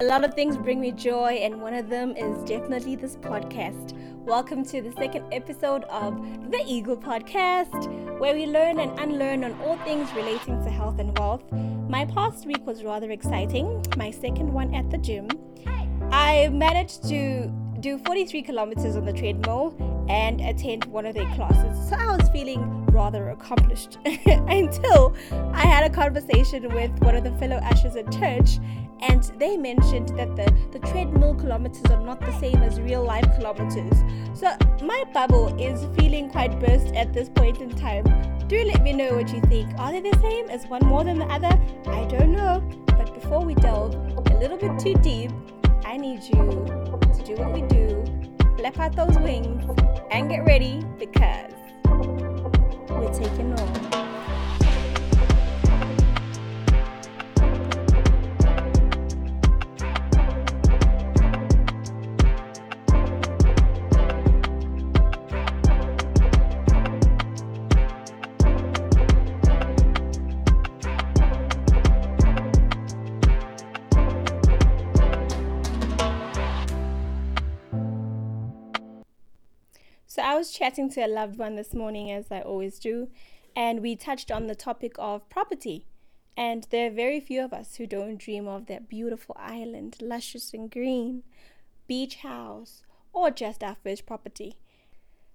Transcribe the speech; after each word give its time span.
A 0.00 0.04
lot 0.04 0.24
of 0.24 0.32
things 0.32 0.56
bring 0.56 0.80
me 0.80 0.92
joy, 0.92 1.40
and 1.42 1.60
one 1.60 1.74
of 1.74 1.90
them 1.90 2.16
is 2.16 2.42
definitely 2.48 2.96
this 2.96 3.16
podcast. 3.16 3.92
Welcome 4.24 4.64
to 4.64 4.80
the 4.80 4.92
second 4.92 5.26
episode 5.30 5.84
of 5.84 6.50
the 6.50 6.64
Eagle 6.66 6.96
Podcast, 6.96 8.18
where 8.18 8.34
we 8.34 8.46
learn 8.46 8.80
and 8.80 8.98
unlearn 8.98 9.44
on 9.44 9.52
all 9.60 9.76
things 9.84 10.10
relating 10.14 10.64
to 10.64 10.70
health 10.70 11.00
and 11.00 11.18
wealth. 11.18 11.42
My 11.52 12.06
past 12.06 12.46
week 12.46 12.66
was 12.66 12.82
rather 12.82 13.10
exciting, 13.10 13.84
my 13.98 14.10
second 14.10 14.50
one 14.50 14.74
at 14.74 14.88
the 14.88 14.96
gym. 14.96 15.28
I 16.10 16.48
managed 16.48 17.06
to 17.10 17.52
do 17.80 17.98
43 17.98 18.40
kilometers 18.40 18.96
on 18.96 19.04
the 19.04 19.12
treadmill 19.12 19.76
and 20.08 20.40
attend 20.40 20.86
one 20.86 21.04
of 21.04 21.14
their 21.14 21.30
classes. 21.34 21.90
So 21.90 21.96
I 21.96 22.16
was 22.16 22.26
feeling 22.30 22.79
rather 23.00 23.30
accomplished 23.30 23.96
until 24.60 25.14
I 25.54 25.62
had 25.62 25.84
a 25.84 25.90
conversation 25.90 26.68
with 26.74 26.92
one 27.00 27.16
of 27.16 27.24
the 27.24 27.32
fellow 27.38 27.56
ushers 27.72 27.96
at 27.96 28.12
church 28.12 28.58
and 29.00 29.22
they 29.38 29.56
mentioned 29.56 30.10
that 30.18 30.36
the, 30.36 30.46
the 30.72 30.80
treadmill 30.86 31.34
kilometers 31.34 31.90
are 31.90 32.04
not 32.04 32.20
the 32.20 32.38
same 32.38 32.56
as 32.56 32.78
real 32.78 33.02
life 33.02 33.24
kilometers. 33.36 33.96
So 34.38 34.54
my 34.82 35.02
bubble 35.14 35.46
is 35.58 35.86
feeling 35.96 36.28
quite 36.28 36.60
burst 36.60 36.94
at 36.94 37.14
this 37.14 37.30
point 37.30 37.62
in 37.62 37.70
time. 37.70 38.04
Do 38.48 38.62
let 38.64 38.82
me 38.82 38.92
know 38.92 39.14
what 39.14 39.32
you 39.32 39.40
think. 39.52 39.70
Are 39.78 39.92
they 39.92 40.02
the 40.02 40.18
same? 40.20 40.50
Is 40.50 40.66
one 40.66 40.84
more 40.84 41.02
than 41.02 41.18
the 41.18 41.30
other? 41.36 41.54
I 41.86 42.04
don't 42.04 42.32
know. 42.32 42.60
But 42.98 43.14
before 43.14 43.42
we 43.42 43.54
delve 43.54 43.94
a 43.94 44.38
little 44.38 44.58
bit 44.58 44.78
too 44.78 44.94
deep, 45.00 45.30
I 45.86 45.96
need 45.96 46.22
you 46.24 46.42
to 47.16 47.22
do 47.24 47.34
what 47.42 47.54
we 47.54 47.62
do, 47.62 48.04
flap 48.58 48.78
out 48.78 48.94
those 48.94 49.18
wings, 49.20 49.64
and 50.10 50.28
get 50.28 50.44
ready 50.44 50.82
because 50.98 51.59
we're 53.00 53.12
taking 53.14 53.52
on. 53.58 54.09
So 80.10 80.22
I 80.22 80.34
was 80.34 80.50
chatting 80.50 80.90
to 80.90 81.02
a 81.02 81.06
loved 81.06 81.38
one 81.38 81.54
this 81.54 81.72
morning, 81.72 82.10
as 82.10 82.32
I 82.32 82.40
always 82.40 82.80
do, 82.80 83.10
and 83.54 83.80
we 83.80 83.94
touched 83.94 84.32
on 84.32 84.48
the 84.48 84.56
topic 84.56 84.96
of 84.98 85.28
property. 85.28 85.86
And 86.36 86.66
there 86.70 86.88
are 86.88 86.92
very 86.92 87.20
few 87.20 87.44
of 87.44 87.52
us 87.52 87.76
who 87.76 87.86
don't 87.86 88.16
dream 88.16 88.48
of 88.48 88.66
that 88.66 88.88
beautiful 88.88 89.36
island, 89.38 89.98
luscious 90.00 90.52
and 90.52 90.68
green, 90.68 91.22
beach 91.86 92.16
house, 92.16 92.82
or 93.12 93.30
just 93.30 93.62
our 93.62 93.76
first 93.84 94.04
property. 94.04 94.56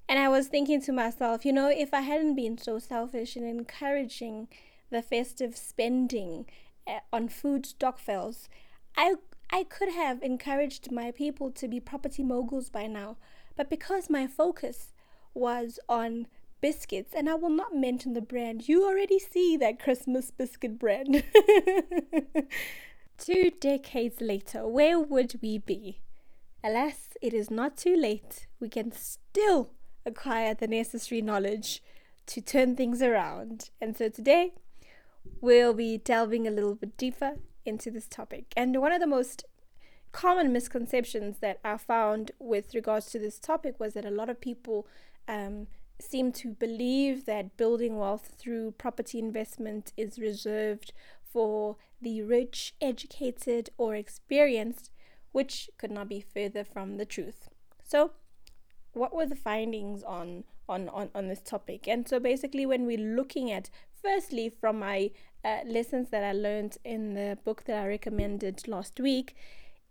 And 0.09 0.19
I 0.19 0.27
was 0.27 0.47
thinking 0.47 0.81
to 0.81 0.91
myself, 0.91 1.45
you 1.45 1.53
know, 1.53 1.69
if 1.69 1.93
I 1.93 2.01
hadn't 2.01 2.35
been 2.35 2.57
so 2.57 2.77
selfish 2.77 3.37
in 3.37 3.45
encouraging 3.45 4.49
the 4.89 5.01
festive 5.01 5.55
spending 5.55 6.47
eh, 6.85 6.99
on 7.13 7.29
food 7.29 7.65
stokvels, 7.65 8.49
I 8.97 9.15
I 9.49 9.63
could 9.63 9.93
have 9.93 10.21
encouraged 10.21 10.91
my 10.91 11.11
people 11.11 11.49
to 11.51 11.69
be 11.69 11.79
property 11.79 12.23
moguls 12.23 12.69
by 12.69 12.87
now. 12.87 13.15
But 13.55 13.69
because 13.69 14.09
my 14.09 14.27
focus 14.27 14.93
was 15.33 15.79
on 15.87 16.27
biscuits, 16.61 17.13
and 17.15 17.29
I 17.29 17.35
will 17.35 17.49
not 17.49 17.75
mention 17.75 18.13
the 18.13 18.21
brand, 18.21 18.67
you 18.67 18.85
already 18.85 19.19
see 19.19 19.57
that 19.57 19.79
Christmas 19.79 20.31
biscuit 20.31 20.79
brand. 20.79 21.23
Two 23.17 23.51
decades 23.59 24.19
later, 24.19 24.67
where 24.67 24.99
would 24.99 25.35
we 25.41 25.57
be? 25.57 26.01
Alas, 26.63 27.09
it 27.21 27.33
is 27.33 27.49
not 27.49 27.77
too 27.77 27.95
late. 27.95 28.47
We 28.59 28.69
can 28.69 28.91
still 28.91 29.71
acquire 30.05 30.53
the 30.53 30.67
necessary 30.67 31.21
knowledge 31.21 31.81
to 32.27 32.41
turn 32.41 32.75
things 32.75 33.01
around. 33.01 33.69
And 33.79 33.95
so 33.95 34.09
today, 34.09 34.53
we'll 35.41 35.73
be 35.73 35.97
delving 35.97 36.47
a 36.47 36.51
little 36.51 36.75
bit 36.75 36.97
deeper 36.97 37.35
into 37.65 37.91
this 37.91 38.07
topic. 38.07 38.45
And 38.57 38.81
one 38.81 38.91
of 38.91 38.99
the 38.99 39.07
most 39.07 39.45
common 40.15 40.53
misconceptions 40.53 41.39
that 41.39 41.59
I 41.65 41.75
found 41.75 42.31
with 42.39 42.73
regards 42.73 43.07
to 43.07 43.19
this 43.19 43.37
topic 43.37 43.81
was 43.81 43.95
that 43.95 44.05
a 44.05 44.09
lot 44.09 44.29
of 44.29 44.39
people 44.39 44.87
um, 45.27 45.67
seem 45.99 46.31
to 46.31 46.51
believe 46.51 47.25
that 47.25 47.57
building 47.57 47.97
wealth 47.97 48.35
through 48.37 48.71
property 48.77 49.19
investment 49.19 49.91
is 49.97 50.17
reserved 50.17 50.93
for 51.21 51.75
the 52.01 52.21
rich, 52.21 52.75
educated, 52.79 53.71
or 53.77 53.93
experienced, 53.93 54.89
which 55.33 55.69
could 55.77 55.91
not 55.91 56.07
be 56.07 56.21
further 56.21 56.63
from 56.63 56.95
the 56.95 57.05
truth. 57.05 57.49
So, 57.83 58.11
what 58.93 59.13
were 59.13 59.25
the 59.25 59.35
findings 59.35 60.01
on 60.01 60.45
on 60.69 60.87
on, 60.87 61.09
on 61.13 61.27
this 61.27 61.41
topic? 61.41 61.89
And 61.89 62.07
so, 62.07 62.21
basically, 62.21 62.65
when 62.65 62.85
we're 62.85 63.15
looking 63.17 63.51
at 63.51 63.69
firstly 64.01 64.47
from 64.47 64.79
my 64.79 65.11
uh, 65.43 65.59
lessons 65.65 66.09
that 66.11 66.23
I 66.23 66.31
learned 66.31 66.77
in 66.85 67.15
the 67.15 67.37
book 67.43 67.65
that 67.65 67.83
I 67.83 67.85
recommended 67.85 68.65
last 68.65 68.97
week 68.97 69.35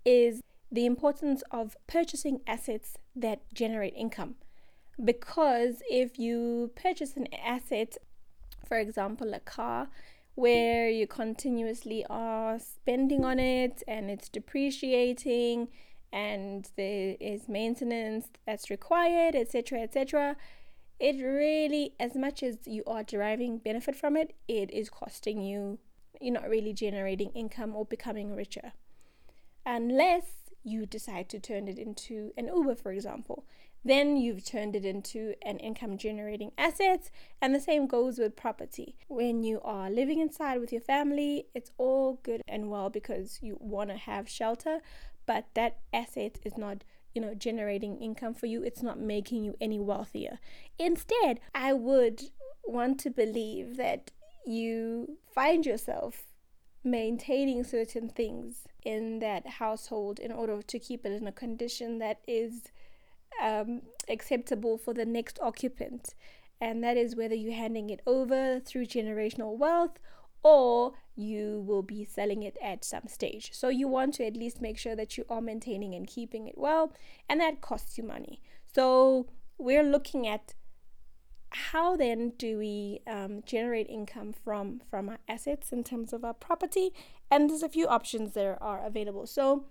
is 0.05 0.41
the 0.71 0.87
importance 0.87 1.43
of 1.51 1.77
purchasing 1.87 2.41
assets 2.47 2.97
that 3.15 3.41
generate 3.55 3.95
income. 3.95 4.35
Because 5.03 5.83
if 5.89 6.19
you 6.19 6.71
purchase 6.75 7.17
an 7.17 7.29
asset, 7.33 7.97
for 8.67 8.79
example, 8.79 9.35
a 9.35 9.41
car, 9.41 9.89
where 10.35 10.89
you 10.89 11.07
continuously 11.07 12.05
are 12.11 12.59
spending 12.59 13.25
on 13.25 13.39
it 13.39 13.83
and 13.87 14.11
it's 14.11 14.29
depreciating 14.29 15.69
and 16.13 16.71
there 16.77 17.17
is 17.21 17.49
maintenance 17.49 18.29
that's 18.47 18.71
required, 18.71 19.35
etc., 19.35 19.81
etc., 19.81 20.37
it 21.01 21.21
really, 21.21 21.93
as 21.99 22.15
much 22.15 22.43
as 22.43 22.57
you 22.67 22.83
are 22.87 23.03
deriving 23.03 23.59
benefit 23.59 23.97
from 23.97 24.17
it, 24.17 24.33
it 24.47 24.71
is 24.73 24.89
costing 24.89 25.43
you, 25.43 25.79
you're 26.21 26.33
not 26.33 26.49
really 26.49 26.73
generating 26.73 27.31
income 27.31 27.75
or 27.75 27.85
becoming 27.85 28.35
richer 28.35 28.73
unless 29.67 30.25
you 30.63 30.87
decide 30.87 31.29
to 31.29 31.39
turn 31.39 31.69
it 31.69 31.79
into 31.79 32.33
an 32.37 32.47
Uber, 32.47 32.75
for 32.75 32.93
example. 32.93 33.45
Then 33.87 34.17
you've 34.17 34.45
turned 34.45 34.75
it 34.75 34.87
into 34.87 35.35
an 35.43 35.59
income 35.59 35.99
generating 35.99 36.53
asset, 36.57 37.11
and 37.43 37.55
the 37.55 37.61
same 37.61 37.87
goes 37.87 38.19
with 38.19 38.35
property. 38.35 38.97
When 39.09 39.43
you 39.43 39.61
are 39.63 39.91
living 39.91 40.21
inside 40.21 40.59
with 40.59 40.73
your 40.73 40.81
family, 40.81 41.49
it's 41.55 41.71
all 41.77 42.19
good 42.23 42.41
and 42.49 42.71
well 42.71 42.89
because 42.89 43.41
you 43.43 43.59
want 43.61 43.91
to 43.91 43.97
have 43.97 44.27
shelter, 44.27 44.81
but 45.27 45.47
that 45.55 45.81
asset 45.93 46.39
is 46.45 46.57
not 46.57 46.83
you 47.15 47.21
know 47.21 47.35
generating 47.35 47.97
income 47.99 48.35
for 48.35 48.47
you 48.47 48.63
it's 48.65 48.83
not 48.83 48.99
making 48.99 49.45
you 49.45 49.55
any 49.61 49.79
wealthier 49.79 50.41
instead 50.81 51.39
i 51.55 51.73
would 51.73 52.25
want 52.65 52.99
to 52.99 53.09
believe 53.09 53.77
that 53.77 54.11
you 54.45 55.17
find 55.33 55.65
yourself 55.65 56.25
maintaining 56.85 57.65
certain 57.65 58.09
things 58.09 58.69
in 58.85 59.19
that 59.21 59.47
household 59.47 60.19
in 60.19 60.31
order 60.31 60.61
to 60.63 60.79
keep 60.79 61.07
it 61.07 61.13
in 61.13 61.27
a 61.27 61.33
condition 61.33 61.99
that 61.99 62.21
is 62.29 62.65
um, 63.43 63.83
acceptable 64.09 64.77
for 64.77 64.93
the 64.93 65.07
next 65.07 65.39
occupant. 65.43 66.15
And 66.61 66.85
that 66.85 66.97
is 66.97 67.17
whether 67.17 67.35
you're 67.35 67.55
handing 67.55 67.91
it 67.91 68.01
over 68.07 68.61
through 68.61 68.87
generational 68.87 69.57
wealth 69.57 69.99
or 70.43 70.93
you 71.17 71.65
will 71.67 71.83
be 71.83 72.05
selling 72.05 72.43
it 72.43 72.57
at 72.63 72.85
some 72.85 73.09
stage. 73.09 73.51
So 73.53 73.69
you 73.69 73.89
want 73.89 74.15
to 74.15 74.27
at 74.27 74.37
least 74.37 74.61
make 74.61 74.79
sure 74.79 74.95
that 74.95 75.17
you 75.17 75.25
are 75.31 75.41
maintaining 75.41 75.95
and 75.95 76.07
keeping 76.07 76.47
it 76.47 76.59
well, 76.59 76.93
and 77.29 77.41
that 77.41 77.61
costs 77.61 77.97
you 77.97 78.05
money. 78.05 78.41
So 78.75 79.27
we're 79.57 79.83
looking 79.83 80.29
at 80.29 80.55
how 81.55 81.97
then 81.97 82.33
do 82.37 82.59
we 82.59 83.01
um, 83.07 83.43
generate 83.47 83.89
income 83.89 84.33
from 84.33 84.81
from 84.91 85.09
our 85.09 85.19
assets 85.29 85.73
in 85.73 85.85
terms 85.85 86.13
of 86.13 86.25
our 86.25 86.35
property? 86.35 86.91
And 87.31 87.49
there's 87.49 87.63
a 87.63 87.69
few 87.69 87.87
options 87.87 88.35
that 88.35 88.59
are 88.61 88.85
available. 88.85 89.27
So 89.27 89.67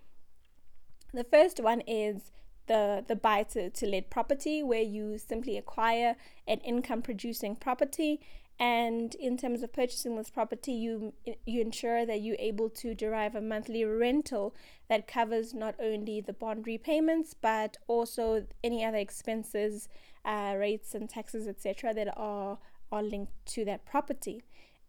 the 1.13 1.23
first 1.23 1.59
one 1.59 1.81
is 1.81 2.31
the 2.67 3.03
the 3.07 3.15
buy 3.15 3.43
to, 3.43 3.69
to 3.69 3.85
let 3.85 4.09
property 4.09 4.63
where 4.63 4.81
you 4.81 5.17
simply 5.17 5.57
acquire 5.57 6.15
an 6.47 6.59
income 6.59 7.01
producing 7.01 7.55
property. 7.55 8.21
And 8.59 9.15
in 9.15 9.35
terms 9.35 9.63
of 9.63 9.73
purchasing 9.73 10.15
this 10.15 10.29
property 10.29 10.71
you 10.71 11.13
you 11.45 11.59
ensure 11.59 12.05
that 12.05 12.21
you're 12.21 12.37
able 12.39 12.69
to 12.69 12.95
derive 12.95 13.35
a 13.35 13.41
monthly 13.41 13.83
rental 13.83 14.55
that 14.87 15.07
covers 15.07 15.53
not 15.53 15.75
only 15.79 16.21
the 16.21 16.33
bond 16.33 16.65
repayments 16.65 17.33
but 17.33 17.77
also 17.87 18.45
any 18.63 18.85
other 18.85 18.99
expenses 18.99 19.89
uh, 20.25 20.55
rates 20.57 20.93
and 20.93 21.09
taxes, 21.09 21.47
etc., 21.47 21.93
that 21.93 22.13
are 22.17 22.57
are 22.91 23.03
linked 23.03 23.33
to 23.47 23.65
that 23.65 23.85
property. 23.85 24.43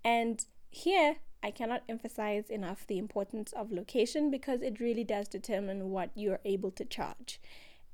And 0.04 0.44
here, 0.70 1.16
I 1.42 1.50
cannot 1.50 1.82
emphasize 1.88 2.50
enough 2.50 2.86
the 2.86 2.98
importance 2.98 3.52
of 3.52 3.72
location 3.72 4.30
because 4.30 4.60
it 4.60 4.80
really 4.80 5.04
does 5.04 5.28
determine 5.28 5.90
what 5.90 6.10
you're 6.14 6.40
able 6.44 6.70
to 6.72 6.84
charge. 6.84 7.40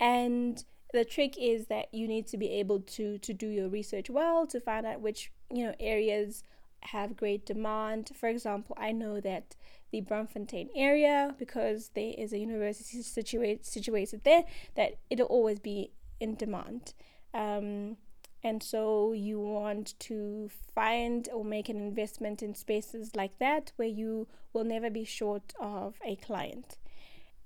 And 0.01 0.65
the 0.93 1.05
trick 1.05 1.37
is 1.39 1.67
that 1.67 1.93
you 1.93 2.09
need 2.09 2.27
to 2.29 2.37
be 2.37 2.51
able 2.51 2.81
to 2.81 3.19
to 3.19 3.33
do 3.33 3.47
your 3.47 3.69
research 3.69 4.11
well 4.11 4.47
to 4.47 4.61
find 4.61 4.87
out 4.87 5.01
which 5.01 5.31
you 5.53 5.65
know 5.65 5.75
areas 5.79 6.43
have 6.83 7.17
great 7.17 7.47
demand. 7.47 8.11
For 8.15 8.29
example, 8.29 8.77
I 8.79 8.93
know 8.93 9.21
that 9.21 9.57
the 9.91 10.03
Braamfontein 10.03 10.71
area 10.75 11.35
because 11.39 11.91
there 11.95 12.15
is 12.17 12.33
a 12.33 12.39
university 12.39 13.03
situate, 13.03 13.67
situated 13.67 14.25
there 14.25 14.45
that 14.77 14.99
it'll 15.11 15.27
always 15.27 15.59
be 15.59 15.91
in 16.21 16.37
demand. 16.37 16.95
Um, 17.32 17.97
and 18.43 18.62
so 18.62 19.12
you 19.12 19.38
want 19.38 19.99
to 20.00 20.50
find 20.75 21.29
or 21.32 21.44
make 21.44 21.69
an 21.69 21.77
investment 21.77 22.43
in 22.43 22.55
spaces 22.55 23.15
like 23.15 23.38
that 23.38 23.73
where 23.77 23.88
you 23.88 24.29
will 24.53 24.65
never 24.65 24.88
be 24.88 25.05
short 25.05 25.53
of 25.61 25.97
a 26.05 26.17
client. 26.17 26.79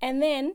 And 0.01 0.23
then 0.23 0.55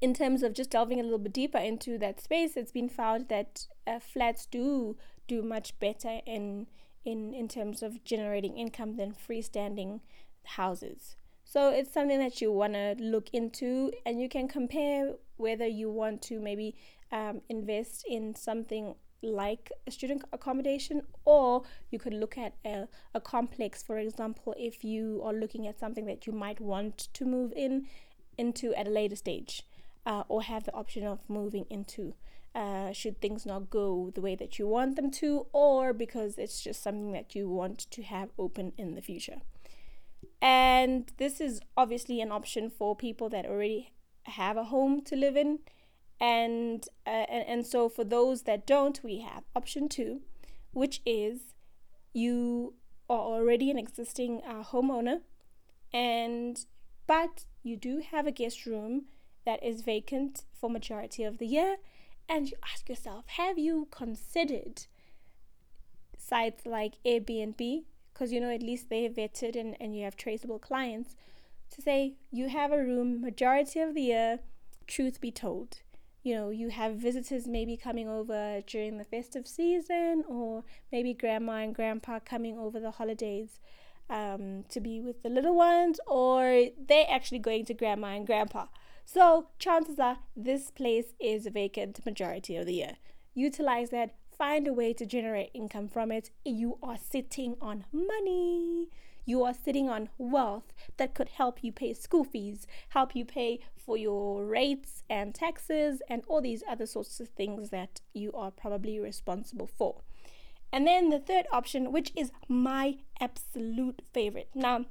in 0.00 0.14
terms 0.14 0.42
of 0.42 0.54
just 0.54 0.70
delving 0.70 1.00
a 1.00 1.02
little 1.02 1.18
bit 1.18 1.32
deeper 1.32 1.58
into 1.58 1.98
that 1.98 2.20
space, 2.20 2.56
it's 2.56 2.72
been 2.72 2.88
found 2.88 3.28
that 3.28 3.66
uh, 3.86 3.98
flats 3.98 4.46
do 4.46 4.96
do 5.26 5.42
much 5.42 5.78
better 5.80 6.20
in 6.26 6.66
in 7.04 7.32
in 7.34 7.48
terms 7.48 7.82
of 7.82 8.04
generating 8.04 8.56
income 8.58 8.96
than 8.96 9.12
freestanding 9.12 10.00
houses. 10.44 11.16
So 11.44 11.70
it's 11.70 11.92
something 11.92 12.18
that 12.18 12.40
you 12.40 12.50
want 12.50 12.72
to 12.72 12.96
look 12.98 13.28
into, 13.32 13.92
and 14.04 14.20
you 14.20 14.28
can 14.28 14.48
compare 14.48 15.12
whether 15.36 15.66
you 15.66 15.90
want 15.90 16.22
to 16.22 16.40
maybe 16.40 16.74
um, 17.12 17.42
invest 17.48 18.04
in 18.08 18.34
something 18.34 18.94
like 19.22 19.70
a 19.86 19.90
student 19.90 20.22
accommodation, 20.32 21.02
or 21.24 21.62
you 21.90 21.98
could 21.98 22.14
look 22.14 22.36
at 22.36 22.54
a, 22.64 22.88
a 23.14 23.20
complex, 23.20 23.82
for 23.82 23.98
example, 23.98 24.54
if 24.58 24.84
you 24.84 25.22
are 25.24 25.32
looking 25.32 25.66
at 25.66 25.78
something 25.78 26.06
that 26.06 26.26
you 26.26 26.32
might 26.32 26.60
want 26.60 27.08
to 27.14 27.24
move 27.24 27.52
in 27.54 27.86
into 28.36 28.74
at 28.74 28.88
a 28.88 28.90
later 28.90 29.16
stage, 29.16 29.62
uh, 30.06 30.24
or 30.28 30.42
have 30.42 30.64
the 30.64 30.74
option 30.74 31.06
of 31.06 31.20
moving 31.28 31.66
into. 31.70 32.14
Uh, 32.54 32.92
should 32.92 33.20
things 33.20 33.44
not 33.44 33.68
go 33.68 34.12
the 34.14 34.20
way 34.20 34.36
that 34.36 34.58
you 34.58 34.66
want 34.66 34.94
them 34.96 35.10
to, 35.10 35.46
or 35.52 35.92
because 35.92 36.38
it's 36.38 36.62
just 36.62 36.82
something 36.82 37.12
that 37.12 37.34
you 37.34 37.48
want 37.48 37.78
to 37.90 38.02
have 38.02 38.30
open 38.38 38.72
in 38.76 38.94
the 38.94 39.02
future. 39.02 39.40
And 40.44 41.10
this 41.16 41.40
is 41.40 41.62
obviously 41.74 42.20
an 42.20 42.30
option 42.30 42.68
for 42.68 42.94
people 42.94 43.30
that 43.30 43.46
already 43.46 43.92
have 44.24 44.58
a 44.58 44.64
home 44.64 45.00
to 45.04 45.16
live 45.16 45.38
in. 45.38 45.60
And, 46.20 46.86
uh, 47.06 47.24
and, 47.30 47.48
and 47.48 47.66
so 47.66 47.88
for 47.88 48.04
those 48.04 48.42
that 48.42 48.66
don't, 48.66 49.02
we 49.02 49.20
have 49.20 49.44
option 49.56 49.88
two, 49.88 50.20
which 50.72 51.00
is 51.06 51.54
you 52.12 52.74
are 53.08 53.18
already 53.18 53.70
an 53.70 53.78
existing 53.78 54.42
uh, 54.46 54.62
homeowner, 54.64 55.20
and 55.94 56.66
but 57.06 57.46
you 57.62 57.76
do 57.76 58.02
have 58.10 58.26
a 58.26 58.30
guest 58.30 58.66
room 58.66 59.06
that 59.46 59.62
is 59.62 59.80
vacant 59.80 60.44
for 60.52 60.68
majority 60.68 61.24
of 61.24 61.38
the 61.38 61.46
year, 61.46 61.76
and 62.28 62.50
you 62.50 62.56
ask 62.70 62.88
yourself, 62.88 63.24
have 63.38 63.58
you 63.58 63.88
considered 63.90 64.86
sites 66.16 66.64
like 66.66 66.94
Airbnb 67.04 67.84
because 68.14 68.32
you 68.32 68.40
know 68.40 68.50
at 68.50 68.62
least 68.62 68.88
they're 68.88 69.10
vetted 69.10 69.56
and, 69.56 69.76
and 69.80 69.96
you 69.96 70.04
have 70.04 70.16
traceable 70.16 70.58
clients 70.58 71.16
to 71.70 71.82
say 71.82 72.14
you 72.30 72.48
have 72.48 72.72
a 72.72 72.78
room 72.78 73.20
majority 73.20 73.80
of 73.80 73.94
the 73.94 74.02
year 74.02 74.38
truth 74.86 75.20
be 75.20 75.30
told. 75.30 75.80
You 76.22 76.34
know 76.34 76.50
you 76.50 76.70
have 76.70 76.94
visitors 76.94 77.46
maybe 77.46 77.76
coming 77.76 78.08
over 78.08 78.62
during 78.66 78.96
the 78.96 79.04
festive 79.04 79.46
season 79.46 80.24
or 80.26 80.64
maybe 80.90 81.12
grandma 81.12 81.64
and 81.64 81.74
grandpa 81.74 82.20
coming 82.24 82.58
over 82.58 82.80
the 82.80 82.92
holidays 82.92 83.60
um, 84.08 84.64
to 84.68 84.80
be 84.80 85.00
with 85.00 85.22
the 85.22 85.28
little 85.28 85.54
ones 85.54 85.98
or 86.06 86.68
they're 86.88 87.06
actually 87.10 87.40
going 87.40 87.64
to 87.66 87.74
grandma 87.74 88.14
and 88.14 88.26
grandpa. 88.26 88.66
So 89.04 89.48
chances 89.58 89.98
are 89.98 90.18
this 90.34 90.70
place 90.70 91.14
is 91.20 91.46
vacant 91.46 92.04
majority 92.06 92.56
of 92.56 92.66
the 92.66 92.74
year. 92.74 92.96
Utilize 93.34 93.90
that 93.90 94.14
find 94.36 94.66
a 94.66 94.72
way 94.72 94.92
to 94.94 95.06
generate 95.06 95.50
income 95.54 95.88
from 95.88 96.10
it, 96.10 96.30
you 96.44 96.78
are 96.82 96.96
sitting 96.96 97.56
on 97.60 97.84
money. 97.92 98.88
You 99.26 99.42
are 99.44 99.54
sitting 99.54 99.88
on 99.88 100.10
wealth 100.18 100.72
that 100.98 101.14
could 101.14 101.30
help 101.30 101.64
you 101.64 101.72
pay 101.72 101.94
school 101.94 102.24
fees, 102.24 102.66
help 102.90 103.16
you 103.16 103.24
pay 103.24 103.60
for 103.76 103.96
your 103.96 104.44
rates 104.44 105.02
and 105.08 105.34
taxes, 105.34 106.02
and 106.08 106.22
all 106.26 106.42
these 106.42 106.62
other 106.68 106.86
sorts 106.86 107.20
of 107.20 107.28
things 107.28 107.70
that 107.70 108.00
you 108.12 108.32
are 108.32 108.50
probably 108.50 108.98
responsible 108.98 109.66
for. 109.66 110.02
And 110.72 110.86
then 110.86 111.08
the 111.08 111.20
third 111.20 111.46
option, 111.52 111.92
which 111.92 112.12
is 112.14 112.32
my 112.48 112.98
absolute 113.20 114.02
favorite. 114.12 114.50
Now, 114.54 114.86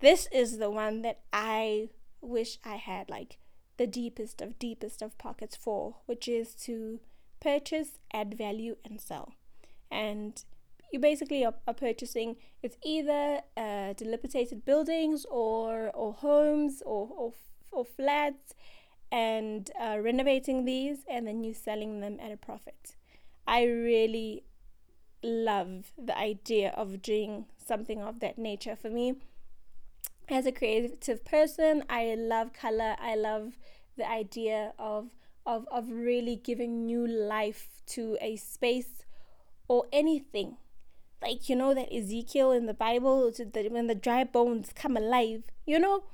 this 0.00 0.28
is 0.32 0.58
the 0.58 0.70
one 0.70 1.02
that 1.02 1.20
I 1.32 1.90
wish 2.20 2.58
I 2.64 2.76
had 2.76 3.08
like 3.08 3.38
the 3.76 3.86
deepest 3.86 4.42
of 4.42 4.58
deepest 4.58 5.00
of 5.00 5.16
pockets 5.16 5.56
for, 5.56 5.96
which 6.06 6.28
is 6.28 6.54
to 6.54 7.00
purchase, 7.40 7.98
add 8.12 8.36
value, 8.36 8.76
and 8.84 9.00
sell. 9.00 9.34
And 9.90 10.42
you 10.92 10.98
basically 10.98 11.44
are, 11.44 11.54
are 11.66 11.74
purchasing 11.74 12.36
it's 12.62 12.76
either 12.84 13.40
uh, 13.56 13.92
dilapidated 13.94 14.64
buildings 14.64 15.24
or 15.30 15.90
or 15.94 16.12
homes 16.12 16.82
or 16.84 17.08
or, 17.16 17.32
or 17.72 17.84
flats 17.84 18.54
and 19.12 19.70
uh, 19.80 19.98
renovating 20.00 20.64
these 20.64 20.98
and 21.08 21.26
then 21.26 21.42
you 21.42 21.54
selling 21.54 22.00
them 22.00 22.18
at 22.20 22.30
a 22.30 22.36
profit. 22.36 22.96
I 23.46 23.64
really 23.64 24.44
love 25.22 25.92
the 25.98 26.16
idea 26.16 26.70
of 26.76 27.02
doing 27.02 27.46
something 27.56 28.00
of 28.00 28.20
that 28.20 28.38
nature 28.38 28.76
for 28.76 28.90
me. 28.90 29.14
As 30.28 30.46
a 30.46 30.52
creative 30.52 31.24
person, 31.24 31.82
I 31.90 32.14
love 32.16 32.52
color. 32.52 32.94
I 33.00 33.16
love 33.16 33.58
the 33.96 34.08
idea 34.08 34.72
of 34.78 35.08
of, 35.46 35.66
of 35.70 35.90
really 35.90 36.36
giving 36.36 36.86
new 36.86 37.06
life 37.06 37.68
to 37.86 38.16
a 38.20 38.36
space 38.36 39.04
or 39.68 39.86
anything. 39.92 40.56
Like, 41.22 41.48
you 41.48 41.56
know, 41.56 41.74
that 41.74 41.92
Ezekiel 41.92 42.52
in 42.52 42.66
the 42.66 42.74
Bible, 42.74 43.30
when 43.70 43.86
the 43.86 43.94
dry 43.94 44.24
bones 44.24 44.72
come 44.74 44.96
alive, 44.96 45.44
you 45.66 45.78
know, 45.78 46.04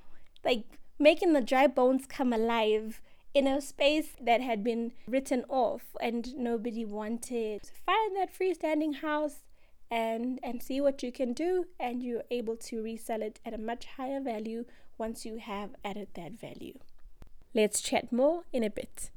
like 0.45 0.65
making 0.99 1.33
the 1.33 1.41
dry 1.41 1.67
bones 1.67 2.07
come 2.09 2.33
alive 2.33 3.01
in 3.35 3.47
a 3.47 3.61
space 3.61 4.17
that 4.21 4.41
had 4.41 4.65
been 4.65 4.93
written 5.07 5.45
off 5.49 5.95
and 6.01 6.35
nobody 6.37 6.85
wanted. 6.85 7.61
Find 7.85 8.17
that 8.17 8.33
freestanding 8.33 8.97
house 8.97 9.43
and 9.91 10.41
and 10.43 10.63
see 10.63 10.81
what 10.81 11.03
you 11.03 11.13
can 11.13 11.33
do 11.33 11.67
and 11.79 12.03
you're 12.03 12.25
able 12.31 12.57
to 12.57 12.83
resell 12.83 13.23
it 13.23 13.39
at 13.45 13.55
a 13.55 13.59
much 13.59 13.87
higher 13.97 14.21
value 14.21 14.65
once 14.99 15.27
you 15.27 15.37
have 15.37 15.71
added 15.85 16.09
that 16.15 16.33
value. 16.33 16.79
Let's 17.55 17.81
chat 17.81 18.13
more 18.13 18.45
in 18.53 18.65
a 18.65 18.71
bit. 18.71 19.11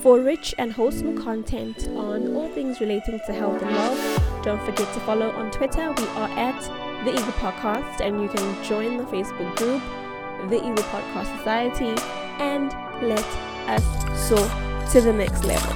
For 0.00 0.18
rich 0.18 0.54
and 0.56 0.72
wholesome 0.72 1.22
content 1.22 1.88
on 1.88 2.34
all 2.34 2.48
things 2.48 2.80
relating 2.80 3.20
to 3.26 3.32
health 3.34 3.60
and 3.62 3.70
wealth, 3.70 4.42
don't 4.42 4.62
forget 4.62 4.92
to 4.94 5.00
follow 5.00 5.30
on 5.32 5.50
Twitter. 5.50 5.92
We 5.92 6.04
are 6.08 6.28
at 6.38 6.60
The 7.04 7.12
Eagle 7.12 7.32
Podcast, 7.32 8.00
and 8.00 8.22
you 8.22 8.28
can 8.28 8.64
join 8.64 8.96
the 8.96 9.04
Facebook 9.04 9.54
group, 9.56 9.82
The 10.48 10.56
Eagle 10.56 10.84
Podcast 10.84 11.36
Society, 11.36 12.00
and 12.38 12.72
let 13.02 13.26
us 13.68 14.28
soar 14.28 14.48
to 14.92 15.00
the 15.02 15.12
next 15.12 15.44
level. 15.44 15.72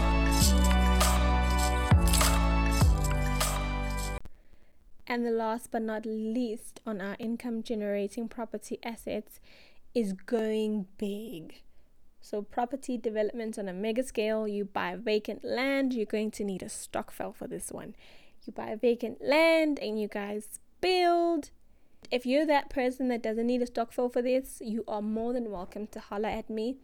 And 5.06 5.26
the 5.26 5.30
last 5.30 5.70
but 5.70 5.82
not 5.82 6.06
least 6.06 6.80
on 6.87 7.02
our 7.02 7.16
income 7.18 7.62
generating 7.62 8.28
property 8.28 8.78
assets 8.82 9.38
is 9.94 10.14
going 10.14 10.87
big. 10.96 11.63
So, 12.24 12.40
property 12.40 12.96
development 12.96 13.58
on 13.58 13.68
a 13.68 13.74
mega 13.74 14.02
scale, 14.02 14.48
you 14.48 14.64
buy 14.64 14.96
vacant 14.96 15.44
land, 15.44 15.92
you're 15.92 16.06
going 16.06 16.30
to 16.30 16.42
need 16.42 16.62
a 16.62 16.70
stokvel 16.70 17.34
for 17.34 17.46
this 17.46 17.70
one. 17.70 17.94
You 18.46 18.54
buy 18.54 18.76
vacant 18.80 19.22
land 19.22 19.78
and 19.78 20.00
you 20.00 20.08
guys 20.08 20.58
build. 20.80 21.50
If 22.10 22.24
you're 22.24 22.46
that 22.46 22.70
person 22.70 23.08
that 23.08 23.22
doesn't 23.22 23.46
need 23.46 23.60
a 23.60 23.66
stokvel 23.66 24.08
for 24.08 24.22
this, 24.22 24.62
you 24.64 24.84
are 24.88 25.02
more 25.02 25.34
than 25.34 25.50
welcome 25.50 25.86
to 25.88 26.00
holler 26.00 26.30
at 26.30 26.48
me 26.48 26.76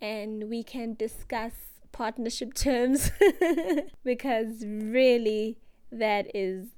and 0.00 0.50
we 0.50 0.64
can 0.64 0.94
discuss 0.94 1.52
partnership 1.92 2.52
terms 2.54 3.12
because 4.04 4.64
really 4.66 5.58
that 5.92 6.26
is 6.34 6.70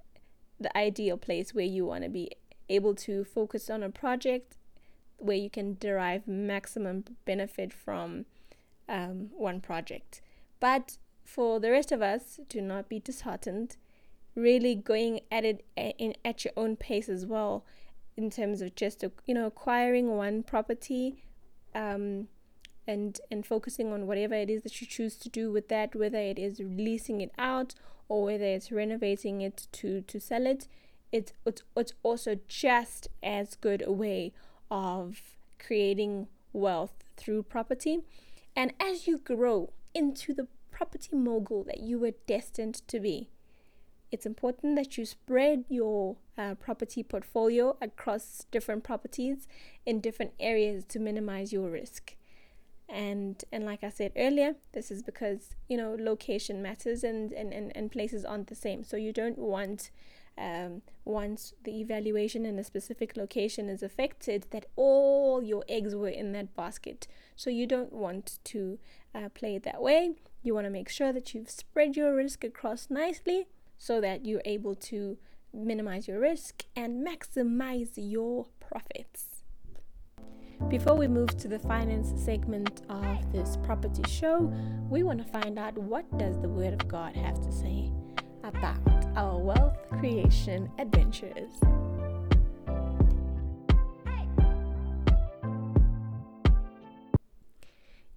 the 0.60 0.76
ideal 0.76 1.16
place 1.16 1.54
where 1.54 1.64
you 1.64 1.86
want 1.86 2.04
to 2.04 2.10
be 2.10 2.30
able 2.68 2.94
to 2.96 3.24
focus 3.24 3.70
on 3.70 3.82
a 3.82 3.88
project 3.88 4.58
where 5.20 5.36
you 5.36 5.50
can 5.50 5.76
derive 5.78 6.26
maximum 6.26 7.04
benefit 7.24 7.72
from 7.72 8.24
um, 8.88 9.30
one 9.36 9.60
project. 9.60 10.20
But 10.58 10.98
for 11.24 11.60
the 11.60 11.70
rest 11.70 11.92
of 11.92 12.02
us, 12.02 12.40
do 12.48 12.60
not 12.60 12.88
be 12.88 12.98
disheartened. 12.98 13.76
Really 14.34 14.74
going 14.74 15.20
at 15.30 15.44
it 15.44 15.64
in 15.76 16.14
at 16.24 16.44
your 16.44 16.52
own 16.56 16.76
pace 16.76 17.08
as 17.08 17.26
well, 17.26 17.64
in 18.16 18.30
terms 18.30 18.60
of 18.60 18.74
just 18.74 19.04
you 19.26 19.34
know 19.34 19.46
acquiring 19.46 20.16
one 20.16 20.42
property, 20.42 21.24
um, 21.74 22.28
and 22.86 23.20
and 23.30 23.44
focusing 23.44 23.92
on 23.92 24.06
whatever 24.06 24.34
it 24.34 24.50
is 24.50 24.62
that 24.62 24.80
you 24.80 24.86
choose 24.86 25.16
to 25.16 25.28
do 25.28 25.50
with 25.50 25.68
that, 25.68 25.94
whether 25.94 26.18
it 26.18 26.38
is 26.38 26.60
leasing 26.60 27.20
it 27.20 27.32
out 27.38 27.74
or 28.08 28.24
whether 28.24 28.44
it's 28.44 28.70
renovating 28.70 29.40
it 29.40 29.66
to 29.72 30.02
to 30.02 30.20
sell 30.20 30.46
it. 30.46 30.68
It's 31.12 31.32
it's, 31.44 31.62
it's 31.76 31.92
also 32.02 32.38
just 32.48 33.08
as 33.22 33.56
good 33.56 33.82
a 33.86 33.92
way 33.92 34.32
of 34.70 35.20
creating 35.58 36.28
wealth 36.52 37.04
through 37.16 37.42
property. 37.44 38.00
And 38.56 38.72
as 38.80 39.06
you 39.06 39.18
grow 39.18 39.72
into 39.94 40.34
the 40.34 40.48
property 40.70 41.16
mogul 41.16 41.64
that 41.64 41.80
you 41.80 41.98
were 41.98 42.14
destined 42.26 42.86
to 42.88 43.00
be, 43.00 43.28
it's 44.10 44.26
important 44.26 44.74
that 44.76 44.98
you 44.98 45.04
spread 45.04 45.64
your 45.68 46.16
uh, 46.36 46.54
property 46.54 47.02
portfolio 47.02 47.76
across 47.80 48.46
different 48.50 48.82
properties 48.82 49.46
in 49.86 50.00
different 50.00 50.32
areas 50.40 50.84
to 50.86 50.98
minimize 50.98 51.52
your 51.52 51.70
risk 51.70 52.16
and 52.90 53.44
and 53.52 53.64
like 53.64 53.84
i 53.84 53.88
said 53.88 54.10
earlier 54.16 54.56
this 54.72 54.90
is 54.90 55.02
because 55.02 55.54
you 55.68 55.76
know 55.76 55.96
location 55.98 56.60
matters 56.60 57.04
and 57.04 57.32
and, 57.32 57.52
and, 57.52 57.70
and 57.76 57.92
places 57.92 58.24
aren't 58.24 58.48
the 58.48 58.54
same 58.54 58.82
so 58.82 58.96
you 58.96 59.12
don't 59.12 59.38
want 59.38 59.90
um, 60.40 60.82
once 61.04 61.52
the 61.64 61.80
evaluation 61.80 62.46
in 62.46 62.58
a 62.58 62.64
specific 62.64 63.16
location 63.16 63.68
is 63.68 63.82
affected 63.82 64.46
that 64.50 64.66
all 64.74 65.42
your 65.42 65.64
eggs 65.68 65.94
were 65.94 66.08
in 66.08 66.32
that 66.32 66.56
basket. 66.56 67.06
So 67.36 67.50
you 67.50 67.66
don't 67.66 67.92
want 67.92 68.38
to 68.44 68.78
uh, 69.14 69.28
play 69.34 69.56
it 69.56 69.64
that 69.64 69.82
way. 69.82 70.14
You 70.42 70.54
want 70.54 70.66
to 70.66 70.70
make 70.70 70.88
sure 70.88 71.12
that 71.12 71.34
you've 71.34 71.50
spread 71.50 71.96
your 71.96 72.14
risk 72.16 72.42
across 72.42 72.88
nicely 72.88 73.48
so 73.76 74.00
that 74.00 74.24
you're 74.24 74.42
able 74.44 74.74
to 74.74 75.18
minimize 75.52 76.08
your 76.08 76.20
risk 76.20 76.64
and 76.74 77.06
maximize 77.06 77.90
your 77.96 78.46
profits. 78.60 79.26
Before 80.68 80.94
we 80.94 81.08
move 81.08 81.36
to 81.38 81.48
the 81.48 81.58
finance 81.58 82.12
segment 82.22 82.82
of 82.88 83.32
this 83.32 83.56
property 83.62 84.04
show, 84.08 84.52
we 84.88 85.02
want 85.02 85.18
to 85.18 85.32
find 85.32 85.58
out 85.58 85.76
what 85.76 86.06
does 86.18 86.38
the 86.40 86.48
word 86.48 86.74
of 86.74 86.86
God 86.86 87.16
have 87.16 87.40
to 87.42 87.50
say 87.50 87.90
about 88.42 89.06
our 89.16 89.38
wealth 89.38 89.76
creation 89.90 90.70
adventures. 90.78 91.50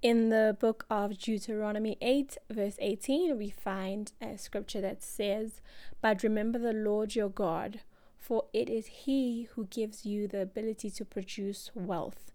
In 0.02 0.30
the 0.30 0.58
book 0.60 0.86
of 0.90 1.18
Deuteronomy 1.18 1.98
8, 2.02 2.38
verse 2.50 2.76
18, 2.80 3.38
we 3.38 3.50
find 3.50 4.12
a 4.22 4.38
scripture 4.38 4.82
that 4.82 5.02
says, 5.02 5.62
But 6.02 6.24
remember 6.24 6.60
the 6.60 6.74
Lord 6.74 7.16
your 7.16 7.30
God, 7.30 7.80
for 8.18 8.46
it 8.54 8.70
is 8.70 8.88
He 8.88 9.50
who 9.54 9.66
gives 9.66 10.06
you 10.06 10.28
the 10.28 10.42
ability 10.42 10.90
to 10.92 11.06
produce 11.06 11.72
wealth 11.74 12.34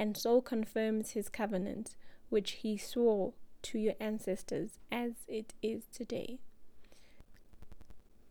and 0.00 0.16
so 0.16 0.40
confirms 0.40 1.10
his 1.10 1.28
covenant, 1.28 1.94
which 2.30 2.52
he 2.62 2.78
swore 2.78 3.34
to 3.60 3.78
your 3.78 3.92
ancestors 4.00 4.78
as 4.90 5.12
it 5.28 5.52
is 5.62 5.84
today. 5.92 6.38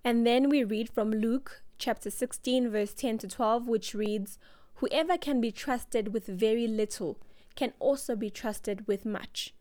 And 0.03 0.25
then 0.25 0.49
we 0.49 0.63
read 0.63 0.89
from 0.89 1.11
Luke 1.11 1.63
chapter 1.77 2.09
16, 2.09 2.69
verse 2.69 2.93
10 2.93 3.19
to 3.19 3.27
12, 3.27 3.67
which 3.67 3.93
reads, 3.93 4.39
Whoever 4.75 5.17
can 5.17 5.41
be 5.41 5.51
trusted 5.51 6.13
with 6.13 6.25
very 6.25 6.67
little 6.67 7.19
can 7.55 7.73
also 7.79 8.15
be 8.15 8.29
trusted 8.29 8.87
with 8.87 9.05
much, 9.05 9.53